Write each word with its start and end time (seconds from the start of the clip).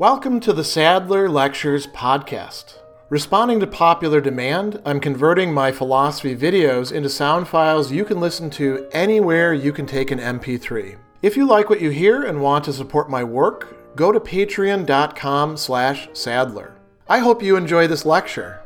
Welcome 0.00 0.40
to 0.40 0.54
the 0.54 0.64
Sadler 0.64 1.28
Lectures 1.28 1.86
podcast. 1.86 2.78
Responding 3.10 3.60
to 3.60 3.66
popular 3.66 4.22
demand, 4.22 4.80
I'm 4.86 4.98
converting 4.98 5.52
my 5.52 5.70
philosophy 5.72 6.34
videos 6.34 6.90
into 6.90 7.10
sound 7.10 7.48
files 7.48 7.92
you 7.92 8.06
can 8.06 8.18
listen 8.18 8.48
to 8.52 8.88
anywhere 8.92 9.52
you 9.52 9.74
can 9.74 9.84
take 9.84 10.10
an 10.10 10.18
MP3. 10.18 10.96
If 11.20 11.36
you 11.36 11.46
like 11.46 11.68
what 11.68 11.82
you 11.82 11.90
hear 11.90 12.22
and 12.22 12.40
want 12.40 12.64
to 12.64 12.72
support 12.72 13.10
my 13.10 13.22
work, 13.22 13.94
go 13.94 14.10
to 14.10 14.18
patreon.com 14.18 15.58
slash 15.58 16.08
sadler. 16.14 16.72
I 17.06 17.18
hope 17.18 17.42
you 17.42 17.56
enjoy 17.56 17.86
this 17.86 18.06
lecture. 18.06 18.62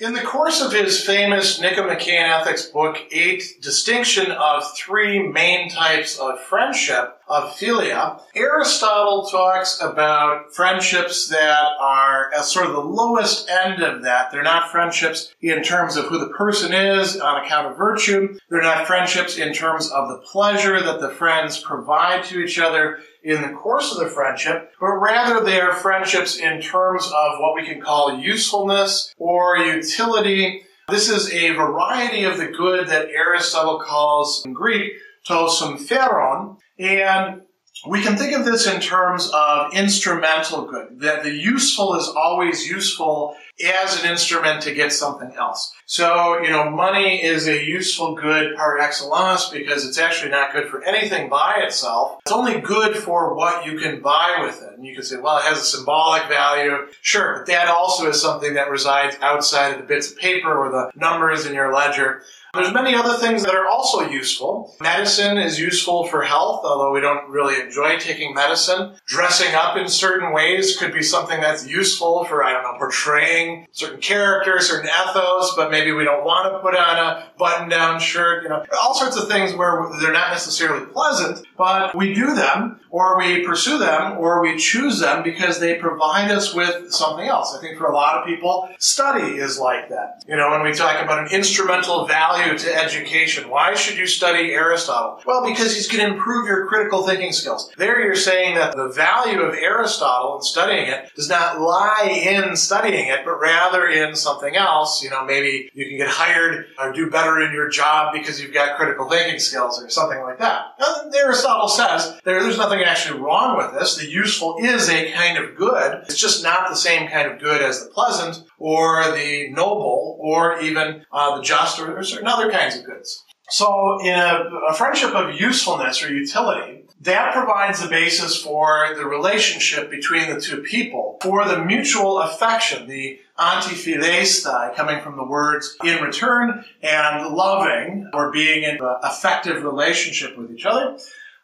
In 0.00 0.12
the 0.12 0.20
course 0.20 0.60
of 0.60 0.72
his 0.72 1.02
famous 1.02 1.60
Nicomachean 1.60 2.28
Ethics 2.28 2.66
book, 2.66 2.98
Eight 3.10 3.44
Distinction 3.62 4.32
of 4.32 4.64
Three 4.76 5.28
Main 5.28 5.70
Types 5.70 6.18
of 6.18 6.40
Friendship, 6.40 7.21
of 7.28 7.54
Philia, 7.54 8.20
Aristotle 8.34 9.26
talks 9.26 9.80
about 9.80 10.54
friendships 10.54 11.28
that 11.28 11.68
are 11.80 12.30
at 12.34 12.44
sort 12.44 12.66
of 12.66 12.72
the 12.72 12.80
lowest 12.80 13.48
end 13.48 13.82
of 13.82 14.02
that. 14.02 14.30
They're 14.30 14.42
not 14.42 14.70
friendships 14.70 15.32
in 15.40 15.62
terms 15.62 15.96
of 15.96 16.06
who 16.06 16.18
the 16.18 16.28
person 16.28 16.72
is 16.72 17.18
on 17.18 17.44
account 17.44 17.68
of 17.68 17.78
virtue. 17.78 18.38
They're 18.50 18.62
not 18.62 18.86
friendships 18.86 19.38
in 19.38 19.52
terms 19.52 19.90
of 19.90 20.08
the 20.08 20.18
pleasure 20.18 20.80
that 20.82 21.00
the 21.00 21.10
friends 21.10 21.58
provide 21.58 22.24
to 22.24 22.40
each 22.40 22.58
other 22.58 22.98
in 23.22 23.40
the 23.40 23.56
course 23.56 23.92
of 23.92 23.98
the 23.98 24.10
friendship, 24.10 24.72
but 24.80 24.88
rather 24.88 25.44
they 25.44 25.60
are 25.60 25.74
friendships 25.74 26.36
in 26.36 26.60
terms 26.60 27.06
of 27.06 27.38
what 27.38 27.54
we 27.54 27.64
can 27.64 27.80
call 27.80 28.18
usefulness 28.18 29.14
or 29.16 29.56
utility. 29.58 30.62
This 30.88 31.08
is 31.08 31.32
a 31.32 31.52
variety 31.52 32.24
of 32.24 32.36
the 32.36 32.48
good 32.48 32.88
that 32.88 33.08
Aristotle 33.08 33.80
calls 33.80 34.44
in 34.44 34.52
Greek 34.52 34.92
to 35.24 35.32
sympheron, 35.32 36.56
and 36.78 37.42
we 37.88 38.02
can 38.02 38.16
think 38.16 38.36
of 38.36 38.44
this 38.44 38.66
in 38.66 38.80
terms 38.80 39.30
of 39.34 39.72
instrumental 39.74 40.66
good, 40.66 41.00
that 41.00 41.24
the 41.24 41.32
useful 41.32 41.96
is 41.96 42.06
always 42.16 42.68
useful 42.68 43.34
as 43.64 44.02
an 44.02 44.10
instrument 44.10 44.62
to 44.62 44.74
get 44.74 44.92
something 44.92 45.32
else. 45.36 45.72
So, 45.86 46.40
you 46.42 46.50
know, 46.50 46.70
money 46.70 47.22
is 47.22 47.48
a 47.48 47.64
useful 47.64 48.14
good 48.14 48.54
par 48.56 48.78
excellence 48.78 49.48
because 49.48 49.84
it's 49.84 49.98
actually 49.98 50.30
not 50.30 50.52
good 50.52 50.68
for 50.68 50.82
anything 50.84 51.28
by 51.28 51.60
itself. 51.64 52.20
It's 52.24 52.32
only 52.32 52.60
good 52.60 52.96
for 52.96 53.34
what 53.34 53.66
you 53.66 53.78
can 53.78 54.00
buy 54.00 54.38
with 54.42 54.62
it. 54.62 54.74
And 54.76 54.86
you 54.86 54.94
can 54.94 55.02
say, 55.02 55.16
well, 55.16 55.38
it 55.38 55.44
has 55.44 55.58
a 55.58 55.64
symbolic 55.64 56.28
value. 56.28 56.86
Sure, 57.00 57.38
but 57.38 57.46
that 57.46 57.68
also 57.68 58.08
is 58.08 58.22
something 58.22 58.54
that 58.54 58.70
resides 58.70 59.16
outside 59.20 59.72
of 59.72 59.78
the 59.78 59.86
bits 59.86 60.12
of 60.12 60.18
paper 60.18 60.56
or 60.56 60.70
the 60.70 60.92
numbers 60.94 61.46
in 61.46 61.54
your 61.54 61.74
ledger. 61.74 62.22
There's 62.54 62.74
many 62.74 62.94
other 62.94 63.14
things 63.14 63.44
that 63.44 63.54
are 63.54 63.66
also 63.66 64.10
useful. 64.10 64.76
Medicine 64.78 65.38
is 65.38 65.58
useful 65.58 66.06
for 66.08 66.20
health, 66.20 66.66
although 66.66 66.92
we 66.92 67.00
don't 67.00 67.30
really 67.30 67.58
enjoy 67.58 67.98
taking 67.98 68.34
medicine. 68.34 68.94
Dressing 69.06 69.54
up 69.54 69.78
in 69.78 69.88
certain 69.88 70.34
ways 70.34 70.76
could 70.76 70.92
be 70.92 71.02
something 71.02 71.40
that's 71.40 71.66
useful 71.66 72.24
for, 72.24 72.44
I 72.44 72.52
don't 72.52 72.62
know, 72.62 72.76
portraying 72.76 73.68
certain 73.72 74.02
characters, 74.02 74.68
certain 74.68 74.90
ethos, 74.90 75.54
but 75.56 75.70
maybe 75.70 75.92
we 75.92 76.04
don't 76.04 76.26
want 76.26 76.52
to 76.52 76.58
put 76.58 76.76
on 76.76 76.98
a 76.98 77.30
button 77.38 77.70
down 77.70 77.98
shirt, 77.98 78.42
you 78.42 78.50
know, 78.50 78.62
all 78.78 78.94
sorts 78.94 79.16
of 79.16 79.28
things 79.28 79.54
where 79.54 79.88
they're 79.98 80.12
not 80.12 80.30
necessarily 80.30 80.84
pleasant, 80.92 81.46
but 81.56 81.96
we 81.96 82.12
do 82.12 82.34
them, 82.34 82.80
or 82.90 83.16
we 83.16 83.46
pursue 83.46 83.78
them, 83.78 84.18
or 84.18 84.42
we 84.42 84.58
choose 84.58 85.00
them 85.00 85.22
because 85.22 85.58
they 85.58 85.76
provide 85.76 86.30
us 86.30 86.52
with 86.52 86.92
something 86.92 87.26
else. 87.26 87.56
I 87.56 87.62
think 87.62 87.78
for 87.78 87.86
a 87.86 87.94
lot 87.94 88.18
of 88.18 88.26
people, 88.26 88.68
study 88.78 89.38
is 89.38 89.58
like 89.58 89.88
that. 89.88 90.22
You 90.28 90.36
know, 90.36 90.50
when 90.50 90.62
we 90.62 90.74
talk 90.74 91.02
about 91.02 91.18
an 91.18 91.32
instrumental 91.32 92.06
value 92.06 92.41
value 92.42 92.58
to 92.58 92.74
education. 92.74 93.48
Why 93.48 93.74
should 93.74 93.96
you 93.96 94.06
study 94.06 94.52
Aristotle? 94.52 95.20
Well, 95.26 95.44
because 95.44 95.74
he's 95.74 95.88
going 95.88 96.04
to 96.04 96.14
improve 96.14 96.46
your 96.46 96.66
critical 96.66 97.06
thinking 97.06 97.32
skills. 97.32 97.72
There 97.76 98.02
you're 98.04 98.14
saying 98.14 98.56
that 98.56 98.76
the 98.76 98.88
value 98.88 99.40
of 99.40 99.54
Aristotle 99.54 100.34
and 100.34 100.44
studying 100.44 100.88
it 100.88 101.10
does 101.14 101.28
not 101.28 101.60
lie 101.60 102.08
in 102.10 102.56
studying 102.56 103.08
it, 103.08 103.20
but 103.24 103.38
rather 103.38 103.86
in 103.86 104.14
something 104.16 104.56
else. 104.56 105.02
You 105.02 105.10
know, 105.10 105.24
maybe 105.24 105.70
you 105.74 105.86
can 105.86 105.98
get 105.98 106.08
hired 106.08 106.66
or 106.78 106.92
do 106.92 107.10
better 107.10 107.40
in 107.40 107.52
your 107.52 107.68
job 107.68 108.12
because 108.12 108.40
you've 108.40 108.54
got 108.54 108.76
critical 108.76 109.08
thinking 109.08 109.38
skills 109.38 109.82
or 109.82 109.88
something 109.88 110.20
like 110.20 110.38
that. 110.38 110.74
Now, 110.78 111.10
Aristotle 111.14 111.68
says 111.68 112.18
there, 112.24 112.42
there's 112.42 112.58
nothing 112.58 112.82
actually 112.82 113.20
wrong 113.20 113.56
with 113.56 113.72
this. 113.78 113.96
The 113.96 114.08
useful 114.08 114.56
is 114.60 114.88
a 114.88 115.12
kind 115.12 115.38
of 115.38 115.56
good. 115.56 116.02
It's 116.04 116.18
just 116.18 116.42
not 116.42 116.68
the 116.68 116.76
same 116.76 117.08
kind 117.08 117.30
of 117.30 117.38
good 117.38 117.62
as 117.62 117.84
the 117.84 117.90
pleasant 117.90 118.42
or 118.58 119.04
the 119.12 119.50
noble 119.50 120.18
or 120.20 120.60
even 120.60 121.04
uh, 121.12 121.36
the 121.36 121.42
just 121.42 121.80
or, 121.80 121.98
or 121.98 122.02
certain 122.02 122.28
other 122.32 122.50
kinds 122.50 122.76
of 122.76 122.84
goods. 122.84 123.24
So, 123.50 124.00
in 124.00 124.18
a, 124.18 124.48
a 124.70 124.74
friendship 124.74 125.14
of 125.14 125.38
usefulness 125.38 126.02
or 126.02 126.12
utility, 126.12 126.84
that 127.02 127.32
provides 127.32 127.82
the 127.82 127.88
basis 127.88 128.40
for 128.40 128.94
the 128.96 129.04
relationship 129.04 129.90
between 129.90 130.32
the 130.32 130.40
two 130.40 130.62
people, 130.62 131.18
for 131.20 131.44
the 131.44 131.64
mutual 131.64 132.20
affection, 132.20 132.88
the 132.88 133.18
antiphilestai, 133.38 134.74
coming 134.76 135.02
from 135.02 135.16
the 135.16 135.24
words 135.24 135.76
in 135.84 136.00
return 136.00 136.64
and 136.80 137.34
loving 137.34 138.08
or 138.14 138.30
being 138.30 138.62
in 138.62 138.76
an 138.76 138.96
affective 139.02 139.64
relationship 139.64 140.38
with 140.38 140.52
each 140.52 140.64
other. 140.64 140.96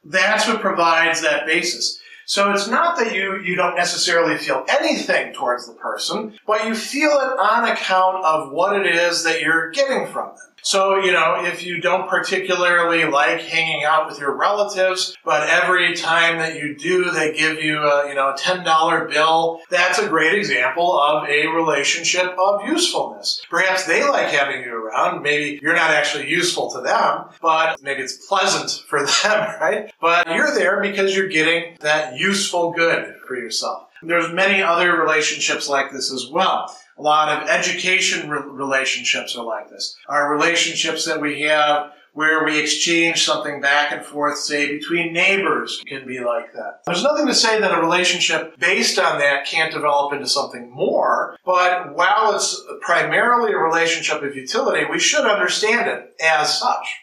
That's 0.04 0.46
what 0.46 0.60
provides 0.60 1.22
that 1.22 1.44
basis. 1.44 1.98
So 2.24 2.52
it's 2.52 2.68
not 2.68 2.96
that 2.98 3.14
you, 3.14 3.40
you 3.40 3.56
don't 3.56 3.74
necessarily 3.74 4.36
feel 4.36 4.64
anything 4.68 5.32
towards 5.32 5.66
the 5.66 5.72
person, 5.72 6.38
but 6.46 6.66
you 6.66 6.74
feel 6.74 7.10
it 7.10 7.38
on 7.38 7.66
account 7.68 8.24
of 8.24 8.52
what 8.52 8.76
it 8.76 8.86
is 8.86 9.24
that 9.24 9.40
you're 9.40 9.70
getting 9.70 10.06
from 10.06 10.36
them. 10.36 10.47
So, 10.62 10.96
you 10.98 11.12
know, 11.12 11.44
if 11.44 11.64
you 11.64 11.80
don't 11.80 12.08
particularly 12.08 13.04
like 13.04 13.40
hanging 13.40 13.84
out 13.84 14.08
with 14.08 14.18
your 14.18 14.36
relatives, 14.36 15.16
but 15.24 15.48
every 15.48 15.94
time 15.94 16.38
that 16.38 16.56
you 16.56 16.76
do, 16.76 17.10
they 17.10 17.36
give 17.36 17.62
you 17.62 17.78
a, 17.78 18.08
you 18.08 18.14
know, 18.14 18.30
a 18.30 18.34
$10 18.34 19.10
bill, 19.10 19.60
that's 19.70 19.98
a 19.98 20.08
great 20.08 20.34
example 20.34 20.98
of 20.98 21.28
a 21.28 21.46
relationship 21.46 22.36
of 22.38 22.66
usefulness. 22.66 23.40
Perhaps 23.50 23.86
they 23.86 24.06
like 24.08 24.28
having 24.28 24.62
you 24.62 24.74
around. 24.74 25.22
Maybe 25.22 25.58
you're 25.62 25.74
not 25.74 25.90
actually 25.90 26.28
useful 26.28 26.70
to 26.72 26.80
them, 26.80 27.26
but 27.40 27.82
maybe 27.82 28.02
it's 28.02 28.26
pleasant 28.26 28.84
for 28.88 29.00
them, 29.00 29.60
right? 29.60 29.92
But 30.00 30.28
you're 30.34 30.54
there 30.54 30.80
because 30.80 31.16
you're 31.16 31.28
getting 31.28 31.76
that 31.80 32.18
useful 32.18 32.72
good 32.72 33.14
for 33.26 33.36
yourself. 33.36 33.87
There's 34.02 34.32
many 34.32 34.62
other 34.62 34.92
relationships 34.96 35.68
like 35.68 35.90
this 35.90 36.12
as 36.12 36.28
well. 36.30 36.74
A 36.96 37.02
lot 37.02 37.42
of 37.42 37.48
education 37.48 38.28
re- 38.28 38.42
relationships 38.44 39.36
are 39.36 39.44
like 39.44 39.70
this. 39.70 39.96
Our 40.08 40.32
relationships 40.32 41.04
that 41.06 41.20
we 41.20 41.42
have 41.42 41.92
where 42.18 42.44
we 42.44 42.58
exchange 42.58 43.24
something 43.24 43.60
back 43.60 43.92
and 43.92 44.04
forth, 44.04 44.38
say 44.38 44.76
between 44.76 45.12
neighbors, 45.12 45.80
can 45.86 46.04
be 46.04 46.18
like 46.18 46.52
that. 46.52 46.80
There's 46.84 47.04
nothing 47.04 47.28
to 47.28 47.34
say 47.34 47.60
that 47.60 47.78
a 47.78 47.80
relationship 47.80 48.58
based 48.58 48.98
on 48.98 49.18
that 49.20 49.46
can't 49.46 49.72
develop 49.72 50.12
into 50.12 50.26
something 50.26 50.68
more, 50.68 51.36
but 51.44 51.94
while 51.94 52.34
it's 52.34 52.60
primarily 52.80 53.52
a 53.52 53.58
relationship 53.58 54.22
of 54.22 54.34
utility, 54.34 54.84
we 54.90 54.98
should 54.98 55.26
understand 55.26 55.88
it 55.88 56.16
as 56.20 56.58
such. 56.58 56.96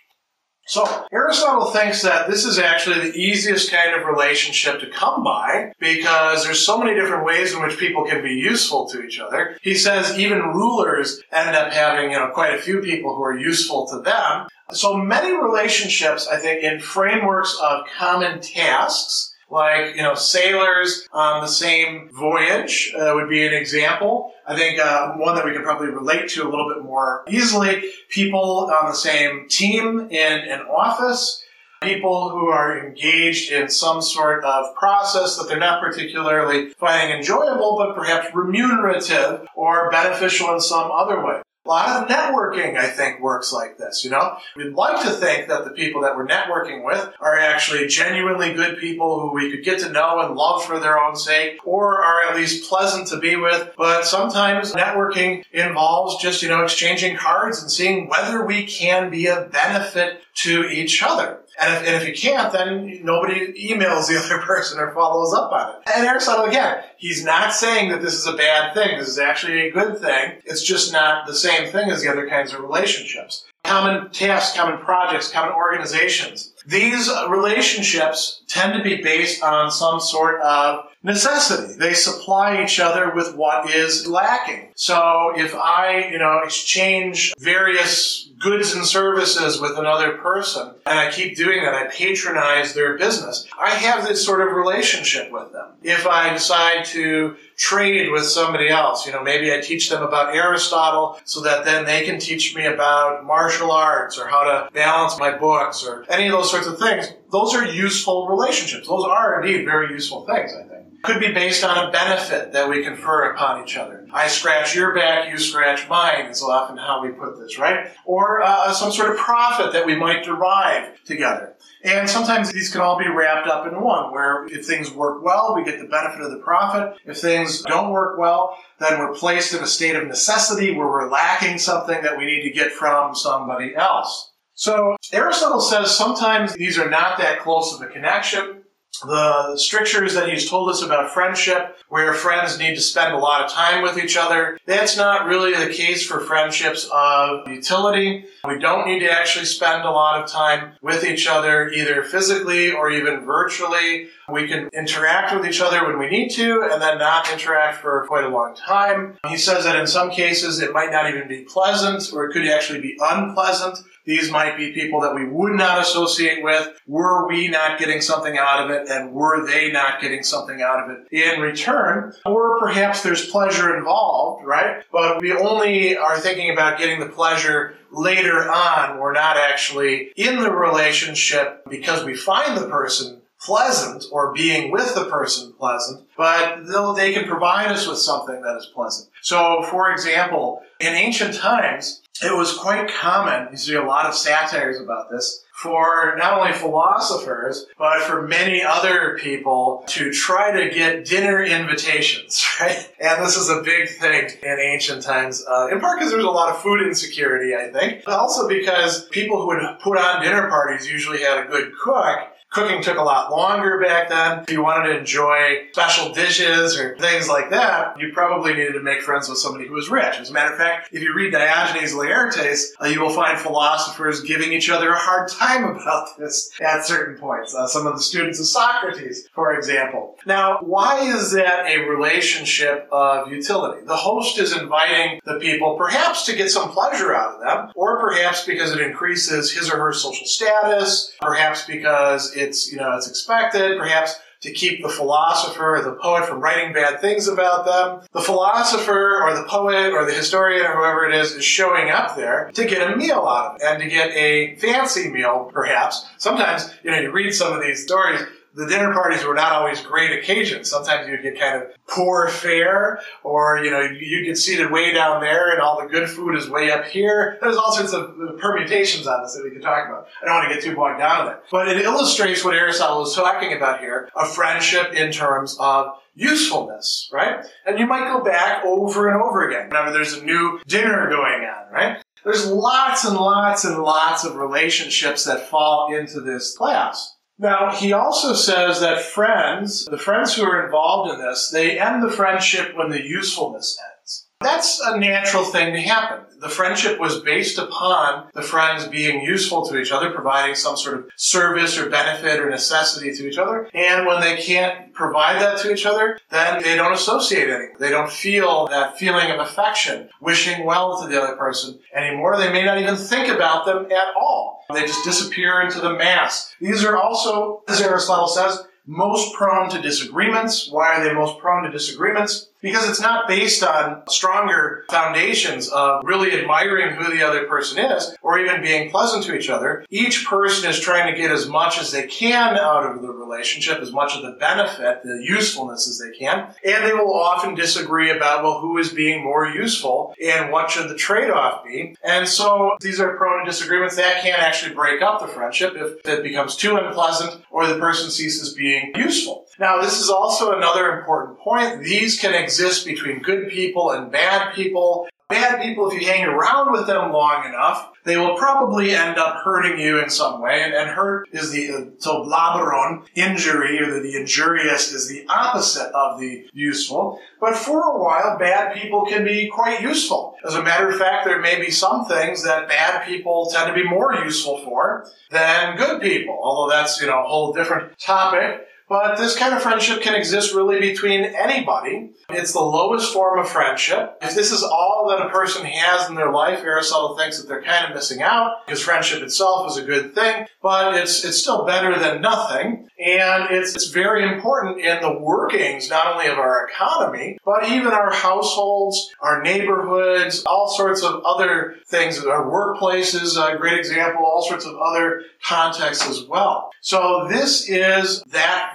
So 0.67 1.05
Aristotle 1.11 1.67
thinks 1.67 2.01
that 2.01 2.27
this 2.27 2.43
is 2.43 2.57
actually 2.57 2.99
the 3.11 3.17
easiest 3.17 3.71
kind 3.71 3.93
of 3.93 4.07
relationship 4.07 4.79
to 4.79 4.89
come 4.89 5.23
by 5.23 5.73
because 5.79 6.43
there's 6.43 6.65
so 6.65 6.79
many 6.79 6.95
different 6.99 7.23
ways 7.23 7.53
in 7.53 7.61
which 7.61 7.77
people 7.77 8.05
can 8.05 8.23
be 8.23 8.33
useful 8.33 8.87
to 8.89 9.03
each 9.03 9.19
other. 9.19 9.57
He 9.61 9.75
says 9.75 10.17
even 10.17 10.39
rulers 10.39 11.21
end 11.31 11.55
up 11.55 11.71
having, 11.71 12.11
you 12.11 12.17
know, 12.17 12.31
quite 12.33 12.55
a 12.55 12.61
few 12.61 12.81
people 12.81 13.15
who 13.15 13.21
are 13.23 13.37
useful 13.37 13.87
to 13.87 13.99
them. 13.99 14.47
So 14.71 14.97
many 14.97 15.35
relationships, 15.39 16.27
I 16.27 16.37
think, 16.37 16.63
in 16.63 16.79
frameworks 16.79 17.55
of 17.61 17.85
common 17.95 18.41
tasks 18.41 19.34
like 19.49 19.95
you 19.95 20.01
know 20.01 20.15
sailors 20.15 21.07
on 21.11 21.41
the 21.41 21.47
same 21.47 22.09
voyage 22.13 22.93
uh, 22.97 23.11
would 23.15 23.29
be 23.29 23.45
an 23.45 23.53
example. 23.53 24.31
I 24.47 24.55
think 24.55 24.79
uh, 24.79 25.13
one 25.13 25.35
that 25.35 25.45
we 25.45 25.53
can 25.53 25.63
probably 25.63 25.87
relate 25.87 26.29
to 26.29 26.43
a 26.43 26.49
little 26.49 26.71
bit 26.73 26.83
more 26.83 27.23
easily. 27.29 27.83
People 28.09 28.71
on 28.71 28.89
the 28.89 28.95
same 28.95 29.47
team 29.49 30.07
in 30.11 30.39
an 30.49 30.61
office. 30.61 31.41
People 31.83 32.29
who 32.29 32.47
are 32.47 32.79
engaged 32.87 33.51
in 33.51 33.69
some 33.69 34.01
sort 34.01 34.43
of 34.43 34.73
process 34.75 35.37
that 35.37 35.47
they're 35.47 35.59
not 35.59 35.81
particularly 35.81 36.69
finding 36.79 37.17
enjoyable, 37.17 37.75
but 37.77 37.95
perhaps 37.95 38.33
remunerative 38.33 39.45
or 39.55 39.91
beneficial 39.91 40.53
in 40.53 40.61
some 40.61 40.89
other 40.89 41.23
way. 41.23 41.41
A 41.65 41.69
lot 41.69 42.03
of 42.03 42.07
networking, 42.07 42.77
I 42.77 42.87
think, 42.87 43.19
works 43.19 43.51
like 43.51 43.79
this, 43.79 44.03
you 44.03 44.11
know? 44.11 44.37
We'd 44.55 44.73
like 44.73 45.01
to 45.01 45.09
think 45.09 45.47
that 45.47 45.65
the 45.65 45.71
people 45.71 46.01
that 46.03 46.15
we're 46.15 46.27
networking 46.27 46.85
with 46.85 47.11
are 47.19 47.39
actually 47.39 47.87
genuinely 47.87 48.53
good 48.53 48.77
people 48.77 49.19
who 49.19 49.33
we 49.33 49.49
could 49.49 49.63
get 49.63 49.79
to 49.79 49.91
know 49.91 50.19
and 50.19 50.35
love 50.35 50.63
for 50.63 50.79
their 50.79 50.99
own 50.99 51.15
sake, 51.15 51.57
or 51.65 52.03
are 52.03 52.29
at 52.29 52.35
least 52.35 52.69
pleasant 52.69 53.07
to 53.07 53.17
be 53.17 53.35
with. 53.35 53.73
But 53.75 54.05
sometimes 54.05 54.73
networking 54.73 55.43
involves 55.51 56.21
just, 56.21 56.43
you 56.43 56.49
know, 56.49 56.63
exchanging 56.63 57.17
cards 57.17 57.63
and 57.63 57.71
seeing 57.71 58.09
whether 58.09 58.45
we 58.45 58.67
can 58.67 59.09
be 59.09 59.25
a 59.25 59.49
benefit 59.51 60.21
to 60.35 60.65
each 60.65 61.01
other. 61.01 61.39
And 61.59 61.73
if, 61.73 61.79
and 61.87 61.95
if 61.95 62.07
you 62.07 62.13
can't, 62.13 62.51
then 62.51 62.99
nobody 63.03 63.53
emails 63.53 64.07
the 64.07 64.17
other 64.23 64.41
person 64.43 64.79
or 64.79 64.93
follows 64.93 65.33
up 65.33 65.51
on 65.51 65.69
it. 65.69 65.89
And 65.95 66.05
Aristotle, 66.05 66.45
again, 66.45 66.83
he's 66.97 67.23
not 67.23 67.53
saying 67.53 67.89
that 67.89 68.01
this 68.01 68.13
is 68.13 68.27
a 68.27 68.35
bad 68.35 68.73
thing. 68.73 68.97
This 68.97 69.07
is 69.07 69.19
actually 69.19 69.67
a 69.67 69.71
good 69.71 69.99
thing. 69.99 70.41
It's 70.45 70.63
just 70.63 70.91
not 70.91 71.27
the 71.27 71.35
same 71.35 71.71
thing 71.71 71.89
as 71.91 72.01
the 72.01 72.11
other 72.11 72.27
kinds 72.27 72.53
of 72.53 72.59
relationships. 72.59 73.45
Common 73.65 74.09
tasks, 74.11 74.55
common 74.55 74.79
projects, 74.79 75.31
common 75.31 75.53
organizations. 75.53 76.53
These 76.67 77.11
relationships 77.29 78.43
tend 78.47 78.73
to 78.73 78.83
be 78.83 79.01
based 79.01 79.43
on 79.43 79.71
some 79.71 79.99
sort 79.99 80.41
of 80.41 80.85
necessity. 81.03 81.73
They 81.73 81.93
supply 81.93 82.63
each 82.63 82.79
other 82.79 83.13
with 83.13 83.35
what 83.35 83.69
is 83.69 84.07
lacking. 84.07 84.71
So 84.75 85.33
if 85.35 85.53
I, 85.53 86.09
you 86.11 86.17
know, 86.17 86.41
exchange 86.43 87.33
various 87.39 88.29
goods 88.39 88.73
and 88.73 88.85
services 88.85 89.61
with 89.61 89.77
another 89.77 90.17
person 90.17 90.73
and 90.85 90.99
I 90.99 91.11
keep 91.11 91.37
doing 91.37 91.63
that, 91.63 91.73
I 91.73 91.87
patronize 91.87 92.73
their 92.73 92.97
business, 92.97 93.47
I 93.59 93.69
have 93.69 94.07
this 94.07 94.25
sort 94.25 94.45
of 94.45 94.55
relationship 94.55 95.31
with 95.31 95.51
them. 95.51 95.69
If 95.83 96.07
I 96.07 96.33
decide 96.33 96.85
to 96.85 97.35
trade 97.55 98.11
with 98.11 98.25
somebody 98.25 98.69
else, 98.69 99.05
you 99.05 99.11
know, 99.11 99.23
maybe 99.23 99.53
I 99.53 99.61
teach 99.61 99.89
them 99.89 100.03
about 100.03 100.35
Aristotle 100.35 101.19
so 101.23 101.41
that 101.41 101.65
then 101.65 101.85
they 101.85 102.03
can 102.03 102.19
teach 102.19 102.55
me 102.55 102.65
about 102.65 103.25
martial 103.25 103.71
arts 103.71 104.17
or 104.19 104.27
how 104.27 104.43
to 104.43 104.69
balance 104.73 105.17
my 105.17 105.37
books 105.37 105.83
or 105.83 106.05
any 106.09 106.27
of 106.27 106.33
those 106.33 106.51
sorts 106.51 106.67
of 106.67 106.77
things. 106.77 107.13
Those 107.31 107.55
are 107.55 107.65
useful 107.65 108.27
relationships. 108.27 108.87
Those 108.87 109.05
are 109.05 109.41
indeed 109.41 109.65
very 109.65 109.93
useful 109.93 110.25
things, 110.25 110.53
I 110.53 110.63
think 110.63 110.74
could 111.05 111.19
be 111.19 111.31
based 111.31 111.63
on 111.63 111.87
a 111.87 111.91
benefit 111.91 112.51
that 112.53 112.69
we 112.69 112.83
confer 112.83 113.31
upon 113.31 113.63
each 113.63 113.77
other. 113.77 114.07
I 114.11 114.27
scratch 114.27 114.75
your 114.75 114.93
back, 114.93 115.29
you 115.29 115.37
scratch 115.37 115.87
mine 115.87 116.25
is 116.25 116.41
often 116.41 116.77
how 116.77 117.01
we 117.01 117.09
put 117.09 117.39
this, 117.39 117.57
right? 117.57 117.91
Or 118.05 118.41
uh, 118.41 118.73
some 118.73 118.91
sort 118.91 119.11
of 119.11 119.17
profit 119.17 119.73
that 119.73 119.85
we 119.85 119.95
might 119.95 120.23
derive 120.23 121.03
together. 121.03 121.55
And 121.83 122.09
sometimes 122.09 122.51
these 122.51 122.71
can 122.71 122.81
all 122.81 122.97
be 122.97 123.07
wrapped 123.07 123.47
up 123.47 123.67
in 123.67 123.79
one, 123.79 124.11
where 124.11 124.47
if 124.47 124.65
things 124.65 124.91
work 124.91 125.23
well, 125.23 125.53
we 125.55 125.63
get 125.63 125.79
the 125.79 125.87
benefit 125.87 126.21
of 126.21 126.31
the 126.31 126.39
profit. 126.39 126.97
If 127.05 127.19
things 127.19 127.61
don't 127.61 127.91
work 127.91 128.17
well, 128.17 128.57
then 128.79 128.97
we're 128.97 129.13
placed 129.13 129.53
in 129.53 129.63
a 129.63 129.67
state 129.67 129.95
of 129.95 130.07
necessity 130.07 130.75
where 130.75 130.87
we're 130.87 131.09
lacking 131.09 131.59
something 131.59 132.01
that 132.01 132.17
we 132.17 132.25
need 132.25 132.43
to 132.43 132.49
get 132.49 132.71
from 132.71 133.15
somebody 133.15 133.75
else. 133.75 134.31
So 134.55 134.95
Aristotle 135.11 135.61
says 135.61 135.95
sometimes 135.95 136.53
these 136.53 136.79
are 136.79 136.89
not 136.89 137.17
that 137.19 137.39
close 137.39 137.73
of 137.73 137.81
a 137.81 137.91
connection 137.91 138.63
the 139.01 139.57
strictures 139.57 140.13
that 140.13 140.29
he's 140.29 140.49
told 140.49 140.69
us 140.69 140.81
about 140.81 141.11
friendship, 141.11 141.77
where 141.89 142.13
friends 142.13 142.57
need 142.59 142.75
to 142.75 142.81
spend 142.81 143.13
a 143.13 143.17
lot 143.17 143.43
of 143.43 143.51
time 143.51 143.81
with 143.81 143.97
each 143.97 144.17
other, 144.17 144.57
that's 144.65 144.97
not 144.97 145.25
really 145.25 145.53
the 145.53 145.73
case 145.73 146.05
for 146.05 146.19
friendships 146.19 146.89
of 146.93 147.47
utility. 147.47 148.25
We 148.47 148.59
don't 148.59 148.87
need 148.87 148.99
to 148.99 149.11
actually 149.11 149.45
spend 149.45 149.83
a 149.83 149.91
lot 149.91 150.21
of 150.21 150.29
time 150.29 150.73
with 150.81 151.03
each 151.03 151.27
other, 151.27 151.69
either 151.69 152.03
physically 152.03 152.71
or 152.71 152.91
even 152.91 153.25
virtually. 153.25 154.09
We 154.31 154.47
can 154.47 154.69
interact 154.73 155.35
with 155.35 155.45
each 155.45 155.61
other 155.61 155.85
when 155.85 155.99
we 155.99 156.09
need 156.09 156.29
to 156.29 156.67
and 156.71 156.81
then 156.81 156.97
not 156.97 157.31
interact 157.31 157.81
for 157.81 158.05
quite 158.07 158.23
a 158.23 158.29
long 158.29 158.55
time. 158.55 159.17
He 159.27 159.37
says 159.37 159.65
that 159.65 159.75
in 159.75 159.87
some 159.87 160.09
cases 160.09 160.59
it 160.61 160.73
might 160.73 160.91
not 160.91 161.09
even 161.09 161.27
be 161.27 161.41
pleasant 161.41 162.11
or 162.13 162.25
it 162.25 162.33
could 162.33 162.47
actually 162.47 162.81
be 162.81 162.97
unpleasant. 162.99 163.79
These 164.05 164.31
might 164.31 164.57
be 164.57 164.71
people 164.71 165.01
that 165.01 165.15
we 165.15 165.27
would 165.27 165.53
not 165.53 165.81
associate 165.81 166.43
with 166.43 166.79
were 166.87 167.27
we 167.27 167.47
not 167.47 167.79
getting 167.79 168.01
something 168.01 168.37
out 168.37 168.63
of 168.63 168.71
it 168.71 168.89
and 168.89 169.13
were 169.13 169.45
they 169.45 169.71
not 169.71 170.01
getting 170.01 170.23
something 170.23 170.61
out 170.61 170.83
of 170.83 170.95
it 170.95 171.07
in 171.11 171.41
return. 171.41 172.13
Or 172.25 172.59
perhaps 172.59 173.01
there's 173.01 173.27
pleasure 173.27 173.75
involved, 173.75 174.45
right? 174.45 174.83
But 174.91 175.21
we 175.21 175.33
only 175.33 175.97
are 175.97 176.19
thinking 176.19 176.51
about 176.51 176.77
getting 176.77 176.99
the 176.99 177.09
pleasure 177.09 177.75
later 177.91 178.49
on. 178.51 178.99
We're 178.99 179.13
not 179.13 179.37
actually 179.37 180.11
in 180.15 180.41
the 180.41 180.51
relationship 180.51 181.63
because 181.69 182.03
we 182.03 182.15
find 182.15 182.57
the 182.57 182.67
person 182.67 183.21
pleasant 183.41 184.05
or 184.11 184.33
being 184.33 184.71
with 184.71 184.95
the 184.95 185.05
person 185.05 185.53
pleasant, 185.53 186.07
but 186.17 186.65
they 186.95 187.13
can 187.13 187.27
provide 187.27 187.67
us 187.67 187.87
with 187.87 187.97
something 187.97 188.41
that 188.41 188.57
is 188.57 188.65
pleasant. 188.67 189.09
So, 189.21 189.63
for 189.69 189.91
example, 189.91 190.63
in 190.79 190.93
ancient 190.93 191.35
times, 191.35 192.01
it 192.23 192.35
was 192.35 192.57
quite 192.57 192.87
common, 192.89 193.49
you 193.51 193.57
see 193.57 193.75
a 193.75 193.83
lot 193.83 194.05
of 194.05 194.15
satires 194.15 194.79
about 194.79 195.09
this, 195.09 195.43
for 195.53 196.15
not 196.17 196.37
only 196.37 196.53
philosophers, 196.53 197.65
but 197.77 198.01
for 198.03 198.27
many 198.27 198.61
other 198.63 199.17
people 199.19 199.83
to 199.87 200.11
try 200.11 200.51
to 200.51 200.73
get 200.73 201.05
dinner 201.05 201.43
invitations, 201.43 202.45
right? 202.59 202.89
And 202.99 203.23
this 203.23 203.35
is 203.35 203.49
a 203.49 203.61
big 203.63 203.89
thing 203.89 204.29
in 204.43 204.59
ancient 204.59 205.03
times, 205.03 205.45
uh, 205.45 205.67
in 205.71 205.79
part 205.79 205.99
because 205.99 206.11
there 206.11 206.17
was 206.17 206.27
a 206.27 206.29
lot 206.29 206.53
of 206.53 206.61
food 206.61 206.81
insecurity, 206.81 207.55
I 207.55 207.69
think, 207.69 208.03
but 208.05 208.13
also 208.17 208.47
because 208.47 209.05
people 209.09 209.41
who 209.41 209.47
would 209.47 209.79
put 209.81 209.97
on 209.97 210.21
dinner 210.21 210.49
parties 210.49 210.89
usually 210.89 211.21
had 211.21 211.45
a 211.45 211.49
good 211.49 211.71
cook, 211.81 212.19
Cooking 212.51 212.81
took 212.81 212.97
a 212.97 213.03
lot 213.03 213.31
longer 213.31 213.81
back 213.81 214.07
then. 214.07 214.39
If 214.39 214.51
you 214.51 214.63
wanted 214.63 214.93
to 214.93 214.99
enjoy 214.99 215.67
special 215.73 216.13
dishes 216.13 216.79
or 216.79 216.97
things 216.97 217.27
like 217.27 217.49
that, 217.49 217.99
you 217.99 218.11
probably 218.13 218.53
needed 218.53 218.73
to 218.73 218.81
make 218.81 219.01
friends 219.01 219.27
with 219.27 219.39
somebody 219.39 219.67
who 219.67 219.73
was 219.73 219.89
rich. 219.89 220.17
As 220.19 220.29
a 220.29 220.33
matter 220.33 220.53
of 220.53 220.57
fact, 220.57 220.89
if 220.93 221.01
you 221.01 221.13
read 221.13 221.33
Diogenes 221.33 221.93
Laertius, 221.93 222.71
uh, 222.81 222.85
you 222.85 223.01
will 223.01 223.09
find 223.09 223.37
philosophers 223.37 224.21
giving 224.21 224.53
each 224.53 224.69
other 224.69 224.91
a 224.91 224.97
hard 224.97 225.29
time 225.29 225.65
about 225.75 226.17
this 226.17 226.49
at 226.61 226.85
certain 226.85 227.17
points. 227.17 227.53
Uh, 227.53 227.67
some 227.67 227.85
of 227.87 227.95
the 227.95 228.01
students 228.01 228.39
of 228.39 228.47
Socrates, 228.47 229.27
for 229.33 229.53
example. 229.53 230.15
Now, 230.25 230.59
why 230.61 231.01
is 231.01 231.33
that 231.33 231.65
a 231.67 231.79
relationship 231.89 232.87
of 232.89 233.29
utility? 233.31 233.85
The 233.85 233.97
host 233.97 234.39
is 234.39 234.55
inviting 234.55 235.19
the 235.25 235.39
people 235.39 235.75
perhaps 235.75 236.25
to 236.27 236.35
get 236.35 236.49
some 236.49 236.69
pleasure 236.69 237.13
out 237.13 237.35
of 237.35 237.41
them, 237.41 237.73
or 237.75 237.99
perhaps 237.99 238.45
because 238.45 238.71
it 238.71 238.79
increases 238.79 239.51
his 239.51 239.69
or 239.69 239.77
her 239.77 239.91
social 239.91 240.25
status, 240.25 241.13
perhaps 241.19 241.65
because 241.65 242.33
it 242.35 242.44
it's, 242.45 242.71
you 242.71 242.77
know, 242.77 242.95
it's 242.95 243.09
expected, 243.09 243.77
perhaps 243.77 244.15
to 244.41 244.51
keep 244.51 244.83
the 244.83 244.89
philosopher 244.89 245.77
or 245.77 245.81
the 245.81 245.93
poet 245.93 246.25
from 246.25 246.39
writing 246.39 246.71
bad 246.73 247.01
things 247.01 247.27
about 247.27 247.65
them. 247.65 248.07
The 248.11 248.21
philosopher 248.21 249.23
or 249.23 249.35
the 249.35 249.43
poet 249.43 249.91
or 249.91 250.05
the 250.05 250.13
historian 250.13 250.65
or 250.65 250.75
whoever 250.75 251.05
it 251.05 251.15
is 251.15 251.31
is 251.31 251.43
showing 251.43 251.89
up 251.89 252.15
there 252.15 252.51
to 252.53 252.65
get 252.65 252.91
a 252.91 252.95
meal 252.95 253.25
out 253.27 253.55
of 253.55 253.61
it 253.61 253.65
and 253.65 253.81
to 253.81 253.89
get 253.89 254.11
a 254.11 254.55
fancy 254.57 255.09
meal, 255.09 255.49
perhaps. 255.51 256.05
Sometimes, 256.17 256.69
you 256.83 256.91
know, 256.91 256.99
you 256.99 257.11
read 257.11 257.33
some 257.33 257.53
of 257.53 257.61
these 257.61 257.83
stories, 257.83 258.21
the 258.55 258.65
dinner 258.67 258.93
parties 258.93 259.23
were 259.25 259.33
not 259.33 259.51
always 259.51 259.81
great 259.81 260.17
occasions. 260.17 260.69
Sometimes 260.69 261.07
you'd 261.07 261.21
get 261.21 261.39
kind 261.39 261.61
of 261.61 261.69
poor 261.87 262.29
fare, 262.29 263.01
or 263.23 263.59
you 263.63 263.69
know 263.69 263.81
you 263.81 264.25
get 264.25 264.37
seated 264.37 264.71
way 264.71 264.93
down 264.93 265.21
there, 265.21 265.51
and 265.51 265.61
all 265.61 265.81
the 265.81 265.87
good 265.87 266.09
food 266.09 266.35
is 266.35 266.49
way 266.49 266.71
up 266.71 266.85
here. 266.85 267.37
There's 267.41 267.57
all 267.57 267.73
sorts 267.73 267.93
of 267.93 268.11
uh, 268.11 268.33
permutations 268.39 269.07
on 269.07 269.23
this 269.23 269.35
that 269.35 269.43
we 269.43 269.51
can 269.51 269.61
talk 269.61 269.87
about. 269.87 270.07
I 270.21 270.25
don't 270.25 270.35
want 270.35 270.49
to 270.49 270.55
get 270.55 270.63
too 270.63 270.75
bogged 270.75 270.99
down 270.99 271.27
in 271.27 271.33
it, 271.33 271.39
but 271.51 271.67
it 271.67 271.81
illustrates 271.81 272.43
what 272.43 272.55
Aristotle 272.55 273.03
is 273.03 273.13
talking 273.13 273.53
about 273.53 273.81
here: 273.81 274.09
a 274.15 274.25
friendship 274.25 274.93
in 274.93 275.11
terms 275.11 275.57
of 275.59 275.87
usefulness, 276.15 277.09
right? 277.11 277.45
And 277.65 277.77
you 277.77 277.85
might 277.85 278.05
go 278.05 278.23
back 278.23 278.63
over 278.65 279.09
and 279.09 279.21
over 279.21 279.47
again 279.47 279.67
whenever 279.67 279.91
there's 279.91 280.13
a 280.13 280.23
new 280.23 280.61
dinner 280.65 281.09
going 281.09 281.43
on, 281.43 281.71
right? 281.71 282.01
There's 282.23 282.49
lots 282.49 283.05
and 283.05 283.15
lots 283.15 283.65
and 283.65 283.83
lots 283.83 284.23
of 284.23 284.35
relationships 284.35 285.25
that 285.25 285.47
fall 285.47 285.93
into 285.93 286.21
this 286.21 286.57
class. 286.57 287.14
Now, 287.37 287.71
he 287.71 287.91
also 287.91 288.33
says 288.33 288.79
that 288.79 289.01
friends, 289.01 289.85
the 289.85 289.97
friends 289.97 290.35
who 290.35 290.43
are 290.43 290.65
involved 290.65 291.13
in 291.13 291.19
this, 291.19 291.49
they 291.49 291.79
end 291.79 292.01
the 292.01 292.11
friendship 292.11 292.75
when 292.75 292.89
the 292.89 293.03
usefulness 293.03 293.77
ends. 293.91 294.27
That's 294.39 294.79
a 294.79 294.97
natural 294.97 295.43
thing 295.43 295.73
to 295.73 295.81
happen 295.81 296.25
the 296.45 296.49
friendship 296.49 296.99
was 296.99 297.21
based 297.21 297.57
upon 297.57 298.27
the 298.35 298.41
friends 298.41 298.87
being 298.87 299.21
useful 299.21 299.65
to 299.65 299.79
each 299.79 299.91
other, 299.91 300.11
providing 300.11 300.53
some 300.53 300.77
sort 300.77 300.97
of 300.97 301.09
service 301.15 301.75
or 301.75 301.89
benefit 301.89 302.39
or 302.39 302.49
necessity 302.51 303.11
to 303.15 303.27
each 303.27 303.39
other. 303.39 303.67
And 303.73 304.05
when 304.05 304.21
they 304.21 304.37
can't 304.37 304.93
provide 304.93 305.41
that 305.41 305.57
to 305.59 305.73
each 305.73 305.87
other, 305.87 306.19
then 306.29 306.61
they 306.61 306.75
don't 306.75 306.93
associate 306.93 307.49
anymore. 307.49 307.75
They 307.79 307.89
don't 307.89 308.11
feel 308.11 308.67
that 308.67 308.99
feeling 308.99 309.31
of 309.31 309.39
affection, 309.39 310.09
wishing 310.21 310.65
well 310.65 311.01
to 311.01 311.07
the 311.07 311.19
other 311.21 311.35
person 311.35 311.79
anymore. 311.95 312.37
They 312.37 312.53
may 312.53 312.63
not 312.63 312.79
even 312.79 312.95
think 312.95 313.27
about 313.27 313.65
them 313.65 313.91
at 313.91 314.15
all. 314.15 314.54
They 314.73 314.81
just 314.81 315.05
disappear 315.05 315.61
into 315.61 315.79
the 315.79 315.93
mass. 315.93 316.55
These 316.59 316.83
are 316.83 316.97
also, 316.97 317.63
as 317.67 317.81
Aristotle 317.81 318.27
says, 318.27 318.65
most 318.87 319.33
prone 319.35 319.69
to 319.69 319.81
disagreements. 319.81 320.69
Why 320.69 320.95
are 320.95 321.03
they 321.03 321.13
most 321.13 321.39
prone 321.39 321.63
to 321.63 321.71
disagreements? 321.71 322.49
Because 322.65 322.89
it's 322.89 322.99
not 322.99 323.27
based 323.27 323.61
on 323.61 324.01
stronger 324.09 324.85
foundations 324.89 325.69
of 325.69 326.03
really 326.03 326.31
admiring 326.31 326.95
who 326.95 327.15
the 327.15 327.21
other 327.21 327.45
person 327.45 327.77
is 327.77 328.17
or 328.23 328.39
even 328.39 328.59
being 328.59 328.89
pleasant 328.89 329.23
to 329.23 329.35
each 329.35 329.51
other. 329.51 329.85
Each 329.91 330.25
person 330.25 330.67
is 330.67 330.79
trying 330.79 331.13
to 331.13 331.21
get 331.21 331.29
as 331.29 331.47
much 331.47 331.79
as 331.79 331.91
they 331.91 332.07
can 332.07 332.57
out 332.57 332.83
of 332.83 333.03
the 333.03 333.09
relationship, 333.09 333.81
as 333.81 333.91
much 333.91 334.15
of 334.15 334.23
the 334.23 334.31
benefit, 334.39 335.03
the 335.03 335.23
usefulness 335.23 335.87
as 335.87 335.99
they 335.99 336.17
can. 336.17 336.55
And 336.65 336.83
they 336.83 336.93
will 336.93 337.13
often 337.13 337.53
disagree 337.53 338.09
about, 338.09 338.41
well, 338.41 338.59
who 338.61 338.79
is 338.79 338.89
being 338.89 339.23
more 339.23 339.45
useful 339.45 340.15
and 340.19 340.51
what 340.51 340.71
should 340.71 340.89
the 340.89 340.95
trade-off 340.95 341.63
be. 341.63 341.95
And 342.03 342.27
so 342.27 342.77
these 342.81 342.99
are 342.99 343.15
prone 343.15 343.45
to 343.45 343.51
disagreements. 343.51 343.95
That 343.97 344.23
can 344.23 344.39
actually 344.39 344.73
break 344.73 345.03
up 345.03 345.21
the 345.21 345.27
friendship 345.27 345.75
if 345.75 346.03
it 346.03 346.23
becomes 346.23 346.55
too 346.55 346.77
unpleasant 346.77 347.43
or 347.51 347.67
the 347.67 347.77
person 347.77 348.09
ceases 348.09 348.55
being 348.55 348.91
useful. 348.95 349.45
Now, 349.59 349.81
this 349.81 350.01
is 350.01 350.09
also 350.09 350.51
another 350.51 350.97
important 350.97 351.39
point. 351.39 351.83
These 351.83 352.19
can 352.19 352.33
exist 352.33 352.54
between 352.85 353.21
good 353.21 353.49
people 353.49 353.91
and 353.91 354.11
bad 354.11 354.53
people. 354.53 355.07
Bad 355.27 355.59
people, 355.59 355.89
if 355.89 355.99
you 355.99 356.07
hang 356.07 356.23
around 356.23 356.71
with 356.71 356.85
them 356.85 357.11
long 357.11 357.49
enough, 357.49 357.93
they 358.03 358.15
will 358.15 358.37
probably 358.37 358.91
end 358.91 359.17
up 359.17 359.37
hurting 359.43 359.79
you 359.79 359.99
in 359.99 360.07
some 360.07 360.39
way. 360.39 360.61
And, 360.61 360.71
and 360.75 360.87
hurt 360.87 361.27
is 361.31 361.49
the, 361.49 361.71
uh, 361.71 361.79
to 362.01 362.09
blaberon, 362.23 363.05
injury, 363.15 363.81
or 363.81 363.91
the, 363.91 364.01
the 364.01 364.17
injurious 364.17 364.91
is 364.91 365.09
the 365.09 365.25
opposite 365.27 365.91
of 365.95 366.19
the 366.19 366.47
useful. 366.53 367.19
But 367.41 367.55
for 367.55 367.81
a 367.81 367.97
while, 367.99 368.37
bad 368.37 368.75
people 368.75 369.07
can 369.07 369.25
be 369.25 369.49
quite 369.51 369.81
useful. 369.81 370.35
As 370.47 370.53
a 370.53 370.61
matter 370.61 370.89
of 370.89 370.97
fact, 370.97 371.25
there 371.25 371.41
may 371.41 371.59
be 371.59 371.71
some 371.71 372.05
things 372.05 372.43
that 372.43 372.67
bad 372.67 373.07
people 373.07 373.49
tend 373.51 373.67
to 373.67 373.73
be 373.73 373.89
more 373.89 374.13
useful 374.13 374.59
for 374.63 375.07
than 375.31 375.75
good 375.75 376.03
people, 376.03 376.39
although 376.39 376.71
that's, 376.71 377.01
you 377.01 377.07
know, 377.07 377.23
a 377.23 377.27
whole 377.27 377.51
different 377.51 377.97
topic. 377.97 378.67
But 378.87 379.17
this 379.17 379.35
kind 379.35 379.53
of 379.53 379.61
friendship 379.61 380.01
can 380.01 380.13
exist 380.13 380.53
really 380.53 380.79
between 380.79 381.23
anybody. 381.23 382.11
It's 382.29 382.53
the 382.53 382.59
lowest 382.59 383.11
form 383.13 383.39
of 383.39 383.49
friendship. 383.49 384.17
If 384.21 384.35
this 384.35 384.51
is 384.51 384.63
all 384.63 385.07
that 385.09 385.25
a 385.25 385.29
person 385.29 385.65
has 385.65 386.09
in 386.09 386.15
their 386.15 386.31
life, 386.31 386.59
Aristotle 386.63 387.17
thinks 387.17 387.39
that 387.39 387.47
they're 387.47 387.63
kind 387.63 387.87
of 387.87 387.95
missing 387.95 388.21
out 388.21 388.65
because 388.65 388.81
friendship 388.81 389.23
itself 389.23 389.69
is 389.71 389.77
a 389.77 389.85
good 389.85 390.13
thing, 390.13 390.45
but 390.61 390.95
it's, 390.95 391.23
it's 391.25 391.37
still 391.37 391.65
better 391.65 391.97
than 391.97 392.21
nothing. 392.21 392.87
And 393.03 393.47
it's, 393.51 393.75
it's 393.75 393.89
very 393.89 394.23
important 394.23 394.79
in 394.79 395.01
the 395.01 395.19
workings, 395.19 395.89
not 395.89 396.13
only 396.13 396.27
of 396.27 396.37
our 396.37 396.67
economy, 396.67 397.37
but 397.43 397.67
even 397.67 397.87
our 397.87 398.11
households, 398.11 399.13
our 399.19 399.41
neighborhoods, 399.41 400.43
all 400.47 400.69
sorts 400.69 401.03
of 401.03 401.21
other 401.25 401.75
things, 401.87 402.23
our 402.23 402.49
workplaces, 402.49 403.35
a 403.37 403.57
great 403.57 403.79
example, 403.79 404.25
all 404.25 404.45
sorts 404.47 404.65
of 404.65 404.75
other 404.77 405.23
contexts 405.43 406.07
as 406.07 406.23
well. 406.23 406.71
So 406.81 407.27
this 407.29 407.69
is 407.69 408.23
that 408.27 408.74